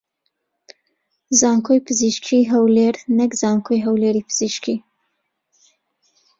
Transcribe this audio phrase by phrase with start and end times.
[1.39, 4.77] زانکۆی پزیشکیی هەولێر نەک زانکۆی هەولێری پزیشکی